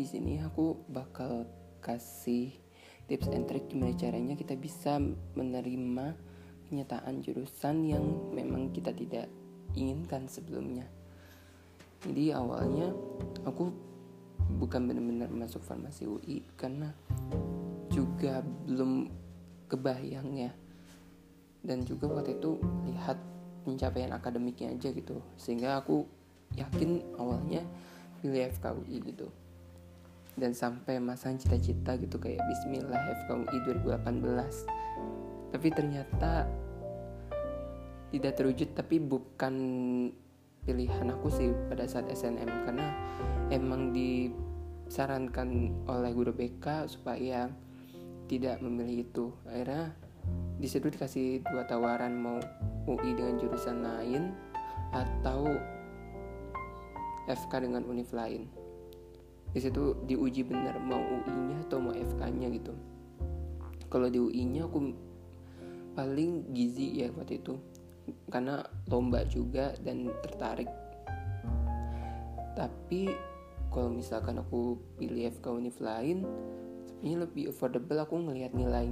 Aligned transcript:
di 0.00 0.08
sini 0.08 0.40
aku 0.40 0.88
bakal 0.88 1.44
kasih 1.84 2.48
tips 3.04 3.28
and 3.36 3.44
trick 3.44 3.68
gimana 3.68 3.92
caranya 3.92 4.32
kita 4.32 4.56
bisa 4.56 4.96
menerima 5.36 6.16
kenyataan 6.72 7.20
jurusan 7.20 7.84
yang 7.84 8.32
memang 8.32 8.72
kita 8.72 8.96
tidak 8.96 9.28
inginkan 9.76 10.24
sebelumnya. 10.24 10.88
Jadi 12.00 12.32
awalnya 12.32 12.96
aku 13.44 13.68
bukan 14.56 14.88
benar-benar 14.88 15.28
masuk 15.28 15.60
farmasi 15.60 16.08
UI 16.08 16.48
karena 16.56 16.96
juga 17.92 18.40
belum 18.40 19.04
kebayang 19.68 20.32
ya. 20.32 20.52
Dan 21.60 21.84
juga 21.84 22.08
waktu 22.08 22.40
itu 22.40 22.56
lihat 22.88 23.20
pencapaian 23.68 24.16
akademiknya 24.16 24.72
aja 24.72 24.96
gitu. 24.96 25.20
Sehingga 25.36 25.84
aku 25.84 26.08
yakin 26.56 27.20
awalnya 27.20 27.60
pilih 28.24 28.48
FKUI 28.48 28.96
gitu 29.04 29.28
dan 30.38 30.54
sampai 30.54 31.02
masang 31.02 31.38
cita-cita 31.38 31.98
gitu 31.98 32.20
kayak 32.20 32.42
Bismillah 32.44 33.26
FKUI 33.26 33.58
2018 33.86 34.90
tapi 35.50 35.68
ternyata 35.74 36.46
tidak 38.10 38.32
terwujud 38.38 38.68
tapi 38.74 38.98
bukan 38.98 39.54
pilihan 40.66 41.08
aku 41.10 41.30
sih 41.30 41.50
pada 41.70 41.86
saat 41.86 42.10
SNM 42.10 42.66
karena 42.66 42.86
emang 43.50 43.94
disarankan 43.94 45.74
oleh 45.86 46.10
guru 46.14 46.34
BK 46.34 46.90
supaya 46.90 47.50
tidak 48.30 48.62
memilih 48.62 49.06
itu. 49.06 49.26
Akhirnya 49.46 49.94
di 50.60 50.68
situ 50.70 50.86
dikasih 50.92 51.42
dua 51.50 51.66
tawaran 51.66 52.14
mau 52.14 52.38
UI 52.86 53.16
dengan 53.16 53.40
jurusan 53.40 53.82
lain 53.82 54.30
atau 54.94 55.50
FK 57.30 57.66
dengan 57.66 57.86
univ 57.86 58.10
lain 58.10 58.59
di 59.50 59.58
situ 59.58 59.98
diuji 60.06 60.46
benar 60.46 60.78
mau 60.78 61.00
UI-nya 61.00 61.58
atau 61.66 61.78
mau 61.82 61.94
FK-nya 61.94 62.48
gitu. 62.54 62.72
Kalau 63.90 64.06
di 64.06 64.22
UI-nya 64.22 64.70
aku 64.70 64.94
paling 65.98 66.54
gizi 66.54 67.02
ya 67.02 67.10
waktu 67.10 67.42
itu. 67.42 67.58
Karena 68.30 68.62
lomba 68.86 69.26
juga 69.26 69.74
dan 69.82 70.06
tertarik. 70.22 70.70
Tapi 72.54 73.10
kalau 73.70 73.90
misalkan 73.90 74.38
aku 74.38 74.78
pilih 74.98 75.30
FK 75.30 75.46
univ 75.50 75.78
lain 75.78 76.26
sebenarnya 76.86 77.24
lebih 77.24 77.44
affordable 77.48 77.96
aku 78.02 78.14
ngelihat 78.18 78.52
nilai 78.54 78.86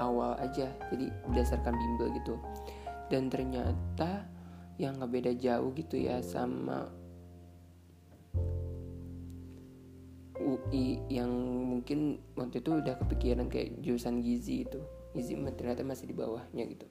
awal 0.00 0.38
aja. 0.40 0.72
Jadi 0.88 1.10
berdasarkan 1.28 1.74
bimbel 1.74 2.08
gitu. 2.16 2.34
Dan 3.12 3.28
ternyata 3.28 4.24
yang 4.80 4.96
nggak 4.96 5.12
beda 5.12 5.32
jauh 5.36 5.68
gitu 5.76 6.00
ya 6.00 6.24
sama 6.24 6.88
Yang 11.12 11.32
mungkin 11.68 11.98
waktu 12.32 12.64
itu 12.64 12.80
udah 12.80 12.96
kepikiran 13.04 13.52
kayak 13.52 13.84
jurusan 13.84 14.24
gizi 14.24 14.64
itu. 14.64 14.80
Gizi 15.12 15.36
ternyata 15.36 15.84
masih 15.84 16.08
di 16.08 16.16
bawahnya 16.16 16.64
gitu. 16.64 16.88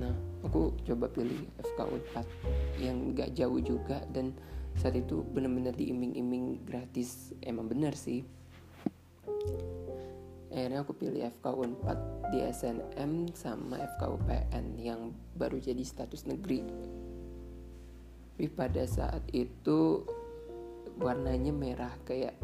Nah 0.00 0.16
aku 0.40 0.72
coba 0.88 1.12
pilih 1.12 1.44
FK 1.60 1.78
4 2.16 2.80
yang 2.80 3.12
gak 3.12 3.36
jauh 3.36 3.60
juga 3.60 4.00
dan 4.08 4.32
saat 4.80 4.96
itu 4.96 5.20
bener-bener 5.20 5.76
diiming-iming 5.76 6.64
gratis. 6.64 7.36
Emang 7.44 7.68
bener 7.68 7.92
sih. 7.92 8.24
Akhirnya 10.54 10.86
aku 10.86 10.94
pilih 10.94 11.28
FK 11.28 11.46
4 11.82 12.32
di 12.32 12.38
SNM 12.40 13.12
sama 13.34 13.82
FK 13.94 14.02
UPN 14.06 14.64
yang 14.78 15.12
baru 15.34 15.58
jadi 15.58 15.82
status 15.82 16.24
negeri. 16.24 16.62
Tapi 18.34 18.46
pada 18.50 18.82
saat 18.86 19.22
itu 19.30 20.02
warnanya 20.98 21.50
merah 21.50 21.94
kayak 22.06 22.38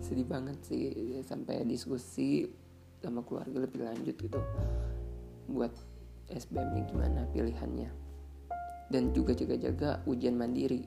sedih 0.00 0.26
banget 0.26 0.56
sih 0.64 1.20
sampai 1.22 1.62
diskusi 1.68 2.48
sama 3.00 3.24
keluarga 3.24 3.64
lebih 3.64 3.84
lanjut 3.84 4.16
gitu 4.16 4.40
buat 5.48 5.72
SBM 6.30 6.88
gimana 6.88 7.26
pilihannya. 7.32 7.90
Dan 8.90 9.14
juga 9.14 9.36
jaga-jaga 9.36 10.02
ujian 10.06 10.34
mandiri. 10.34 10.82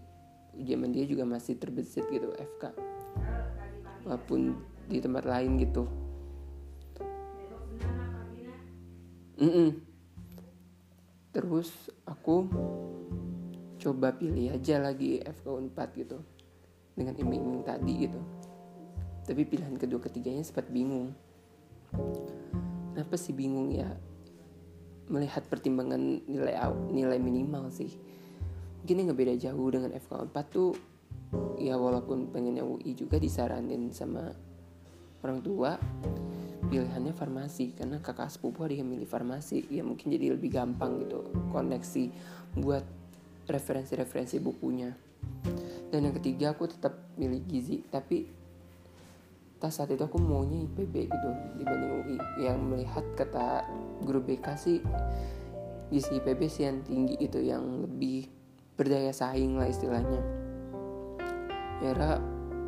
Ujian 0.60 0.84
mandiri 0.84 1.08
juga 1.08 1.24
masih 1.24 1.56
terbesit 1.56 2.04
gitu 2.12 2.30
FK 2.36 2.76
walaupun 4.04 4.60
di 4.92 5.00
tempat 5.00 5.24
lain 5.24 5.56
gitu. 5.64 5.88
Mm 9.44 9.50
-mm. 9.50 9.70
terus 11.34 11.90
aku 12.06 12.46
coba 13.82 14.14
pilih 14.16 14.54
aja 14.54 14.78
lagi 14.80 15.20
FK 15.20 15.74
4 15.74 16.00
gitu 16.00 16.22
dengan 16.94 17.18
iming-iming 17.18 17.66
tadi 17.66 18.08
gitu 18.08 18.22
tapi 19.24 19.48
pilihan 19.48 19.76
kedua 19.80 20.04
ketiganya 20.04 20.44
sempat 20.44 20.68
bingung. 20.68 21.16
Kenapa 22.94 23.16
sih 23.16 23.32
bingung 23.32 23.72
ya 23.72 23.88
melihat 25.08 25.44
pertimbangan 25.48 26.24
nilai 26.28 26.56
nilai 26.92 27.20
minimal 27.20 27.72
sih? 27.72 27.92
Mungkin 28.84 29.08
nggak 29.08 29.20
beda 29.20 29.36
jauh 29.40 29.68
dengan 29.72 29.96
FK 29.96 30.28
4 30.28 30.36
tuh 30.52 30.76
ya 31.58 31.80
walaupun 31.80 32.30
pengennya 32.30 32.68
UI 32.68 32.94
juga 32.94 33.18
disaranin 33.18 33.90
sama 33.96 34.28
orang 35.24 35.40
tua 35.40 35.80
pilihannya 36.68 37.16
farmasi. 37.16 37.72
Karena 37.80 38.04
kakak 38.04 38.28
sepupu 38.28 38.68
ada 38.68 38.76
yang 38.76 38.92
milih 38.92 39.08
farmasi 39.08 39.72
ya 39.72 39.88
mungkin 39.88 40.12
jadi 40.12 40.36
lebih 40.36 40.52
gampang 40.52 41.00
gitu 41.00 41.24
koneksi 41.56 42.12
buat 42.60 42.84
referensi-referensi 43.48 44.44
bukunya. 44.44 44.92
Dan 45.88 46.10
yang 46.10 46.16
ketiga 46.20 46.52
aku 46.52 46.68
tetap 46.68 47.16
milih 47.16 47.40
gizi. 47.48 47.86
Tapi 47.88 48.43
tas 49.64 49.80
saat 49.80 49.96
itu 49.96 50.04
aku 50.04 50.20
maunya 50.20 50.68
IPB 50.68 51.08
gitu 51.08 51.30
dibanding 51.56 52.04
UI 52.04 52.18
yang 52.44 52.60
melihat 52.68 53.08
kata 53.16 53.64
guru 54.04 54.20
BK 54.20 54.60
sih 54.60 54.84
gizi 55.88 56.20
IPB 56.20 56.52
sih 56.52 56.68
yang 56.68 56.84
tinggi 56.84 57.16
itu 57.16 57.40
yang 57.40 57.64
lebih 57.88 58.28
berdaya 58.76 59.16
saing 59.16 59.56
lah 59.56 59.72
istilahnya. 59.72 60.20
Ya 61.80 61.96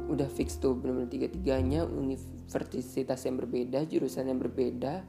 udah 0.07 0.29
fix 0.31 0.55
tuh 0.55 0.77
benar-benar 0.77 1.11
tiga-tiganya 1.11 1.83
universitas 1.83 3.19
yang 3.27 3.43
berbeda 3.43 3.83
jurusan 3.89 4.31
yang 4.31 4.39
berbeda 4.39 5.03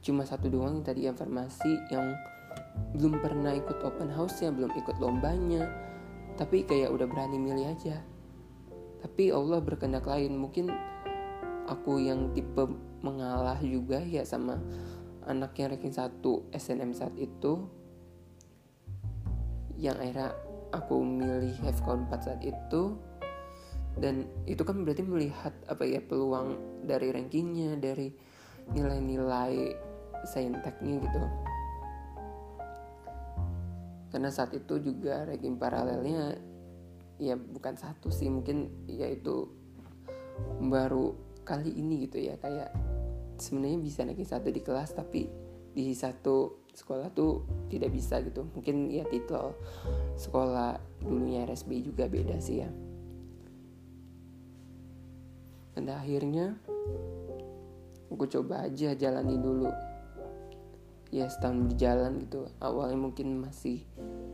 cuma 0.00 0.24
satu 0.26 0.50
doang 0.50 0.80
yang 0.80 0.86
tadi 0.86 1.00
yang 1.06 1.14
farmasi 1.14 1.76
yang 1.92 2.16
belum 2.96 3.20
pernah 3.22 3.52
ikut 3.54 3.78
open 3.84 4.10
house 4.10 4.40
ya 4.40 4.50
belum 4.50 4.72
ikut 4.72 4.96
lombanya 4.98 5.68
tapi 6.34 6.66
kayak 6.66 6.90
udah 6.90 7.06
berani 7.06 7.38
milih 7.38 7.78
aja. 7.78 8.02
Tapi 9.06 9.30
Allah 9.30 9.62
berkehendak 9.62 10.08
lain 10.08 10.34
mungkin 10.34 10.72
aku 11.66 11.98
yang 11.98 12.32
tipe 12.32 12.64
mengalah 13.02 13.58
juga 13.60 14.00
ya 14.02 14.22
sama 14.22 14.58
anak 15.26 15.58
yang 15.58 15.74
ranking 15.74 15.94
satu 15.94 16.46
SNM 16.54 16.94
saat 16.94 17.14
itu. 17.18 17.66
Yang 19.76 19.96
akhirnya 20.00 20.30
aku 20.72 20.94
milih 21.02 21.54
FK 21.62 21.86
4 22.08 22.26
saat 22.26 22.42
itu. 22.42 22.96
Dan 23.96 24.28
itu 24.44 24.60
kan 24.60 24.84
berarti 24.84 25.02
melihat 25.02 25.56
apa 25.72 25.82
ya 25.88 26.04
peluang 26.04 26.80
dari 26.84 27.08
rankingnya 27.10 27.80
dari 27.80 28.12
nilai-nilai 28.72 29.72
sainteknya 30.28 31.00
gitu. 31.00 31.20
Karena 34.12 34.30
saat 34.32 34.52
itu 34.52 34.80
juga 34.80 35.24
ranking 35.24 35.56
paralelnya 35.56 36.36
ya 37.16 37.32
bukan 37.36 37.74
satu 37.80 38.12
sih 38.12 38.28
mungkin 38.28 38.84
yaitu 38.84 39.48
baru 40.60 41.16
kali 41.46 41.70
ini 41.78 42.10
gitu 42.10 42.18
ya 42.18 42.34
kayak 42.42 42.74
sebenarnya 43.38 43.78
bisa 43.78 44.02
ranking 44.02 44.26
satu 44.26 44.48
di 44.50 44.60
kelas 44.60 44.90
tapi 44.98 45.30
di 45.76 45.92
satu 45.92 46.66
sekolah 46.72 47.12
tuh 47.12 47.44
tidak 47.68 47.92
bisa 47.92 48.20
gitu. 48.24 48.48
Mungkin 48.52 48.88
ya 48.88 49.04
titel 49.08 49.52
sekolah 50.16 50.76
dulunya 51.00 51.44
RSB 51.48 51.84
juga 51.84 52.08
beda 52.08 52.36
sih 52.40 52.64
ya. 52.64 52.70
Pada 55.76 56.00
akhirnya 56.00 56.56
aku 58.08 58.24
coba 58.24 58.64
aja 58.68 58.96
jalani 58.96 59.36
dulu. 59.36 59.68
Ya 61.12 61.28
setahun 61.28 61.68
berjalan 61.68 62.24
gitu. 62.24 62.48
Awalnya 62.60 62.96
mungkin 62.96 63.44
masih 63.44 63.84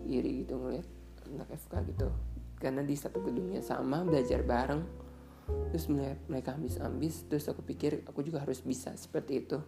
iri 0.06 0.46
gitu 0.46 0.58
ngeliat 0.58 0.86
anak 1.26 1.50
FK 1.58 1.90
gitu. 1.90 2.10
Karena 2.62 2.86
di 2.86 2.94
satu 2.94 3.18
gedungnya 3.18 3.58
sama 3.62 4.06
belajar 4.06 4.46
bareng 4.46 5.01
terus 5.70 5.88
melihat 5.88 6.18
mereka 6.28 6.54
ambis-ambis 6.54 7.26
terus 7.26 7.48
aku 7.48 7.64
pikir 7.64 8.04
aku 8.04 8.20
juga 8.20 8.42
harus 8.44 8.60
bisa 8.60 8.92
seperti 8.94 9.46
itu. 9.46 9.58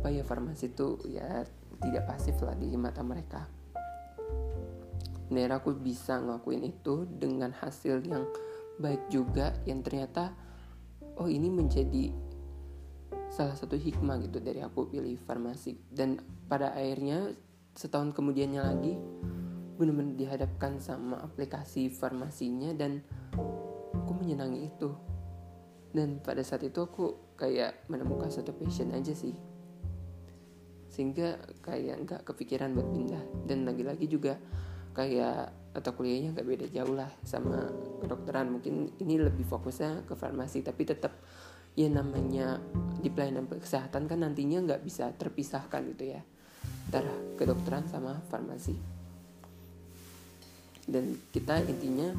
Apa 0.00 0.08
ya 0.12 0.22
farmasi 0.22 0.72
itu 0.72 1.00
ya 1.08 1.44
tidak 1.82 2.04
pasif 2.08 2.38
lah 2.40 2.56
di 2.56 2.72
mata 2.78 3.04
mereka. 3.04 3.44
Bener 5.26 5.50
aku 5.52 5.74
bisa 5.74 6.22
ngelakuin 6.22 6.62
itu 6.64 7.04
dengan 7.06 7.50
hasil 7.50 8.00
yang 8.06 8.24
baik 8.76 9.08
juga 9.08 9.56
yang 9.64 9.80
ternyata 9.82 10.32
oh 11.16 11.26
ini 11.26 11.48
menjadi 11.48 12.12
salah 13.32 13.56
satu 13.56 13.76
hikmah 13.76 14.22
gitu 14.22 14.38
dari 14.40 14.62
aku 14.62 14.88
pilih 14.88 15.18
farmasi. 15.20 15.76
Dan 15.90 16.20
pada 16.46 16.72
akhirnya 16.72 17.34
setahun 17.76 18.16
kemudiannya 18.16 18.62
lagi 18.62 18.94
benar-benar 19.76 20.16
dihadapkan 20.16 20.80
sama 20.80 21.20
aplikasi 21.20 21.92
farmasinya 21.92 22.72
dan 22.72 23.04
aku 24.06 24.14
menyenangi 24.22 24.70
itu. 24.70 24.94
Dan 25.90 26.22
pada 26.22 26.46
saat 26.46 26.62
itu 26.62 26.78
aku 26.78 27.34
kayak 27.34 27.90
menemukan 27.90 28.30
satu 28.30 28.54
passion 28.54 28.94
aja 28.94 29.10
sih. 29.10 29.34
Sehingga 30.86 31.34
kayak 31.66 32.06
nggak 32.06 32.22
kepikiran 32.22 32.70
buat 32.70 32.86
pindah. 32.94 33.22
Dan 33.50 33.66
lagi-lagi 33.66 34.06
juga 34.06 34.38
kayak 34.94 35.74
atau 35.74 35.92
kuliahnya 35.92 36.32
nggak 36.38 36.46
beda 36.46 36.66
jauh 36.70 36.94
lah 36.94 37.10
sama 37.26 37.66
kedokteran. 37.98 38.54
Mungkin 38.54 38.94
ini 39.02 39.18
lebih 39.18 39.42
fokusnya 39.42 40.06
ke 40.06 40.14
farmasi 40.14 40.62
tapi 40.62 40.86
tetap 40.86 41.18
ya 41.76 41.90
namanya 41.90 42.62
di 43.02 43.12
pelayanan 43.12 43.44
kesehatan 43.50 44.08
kan 44.08 44.24
nantinya 44.24 44.62
nggak 44.64 44.86
bisa 44.86 45.10
terpisahkan 45.18 45.82
gitu 45.92 46.14
ya. 46.14 46.22
Antara 46.86 47.12
kedokteran 47.34 47.90
sama 47.90 48.22
farmasi. 48.30 48.78
Dan 50.86 51.18
kita 51.34 51.58
intinya 51.66 52.14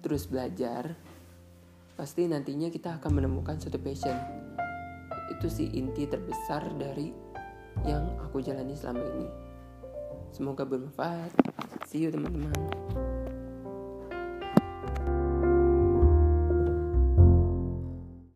terus 0.00 0.28
belajar 0.28 0.96
pasti 1.96 2.28
nantinya 2.28 2.68
kita 2.68 3.00
akan 3.00 3.22
menemukan 3.22 3.56
suatu 3.56 3.80
passion. 3.80 4.16
Itu 5.32 5.48
sih 5.48 5.72
inti 5.72 6.04
terbesar 6.04 6.62
dari 6.76 7.10
yang 7.84 8.04
aku 8.20 8.40
jalani 8.44 8.76
selama 8.76 9.04
ini. 9.16 9.28
Semoga 10.32 10.68
bermanfaat. 10.68 11.32
See 11.88 12.04
you 12.04 12.10
teman-teman 12.12 12.95